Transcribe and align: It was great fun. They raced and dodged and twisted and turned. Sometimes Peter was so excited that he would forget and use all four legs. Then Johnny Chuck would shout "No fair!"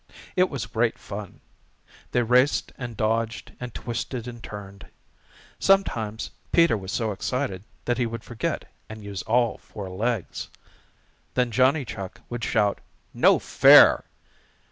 It 0.35 0.49
was 0.49 0.65
great 0.65 0.97
fun. 0.97 1.41
They 2.11 2.23
raced 2.23 2.71
and 2.75 2.97
dodged 2.97 3.51
and 3.59 3.71
twisted 3.71 4.27
and 4.27 4.41
turned. 4.41 4.87
Sometimes 5.59 6.31
Peter 6.51 6.75
was 6.75 6.91
so 6.91 7.11
excited 7.11 7.63
that 7.85 7.99
he 7.99 8.07
would 8.07 8.23
forget 8.23 8.65
and 8.89 9.03
use 9.03 9.21
all 9.21 9.59
four 9.59 9.91
legs. 9.91 10.47
Then 11.35 11.51
Johnny 11.51 11.85
Chuck 11.85 12.21
would 12.29 12.43
shout 12.43 12.81
"No 13.13 13.37
fair!" 13.37 14.05